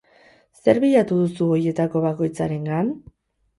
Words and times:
Zer 0.61 0.79
bilatu 0.83 1.17
duzu 1.19 1.51
horietako 1.57 2.03
bakoitzarengan? 2.09 2.93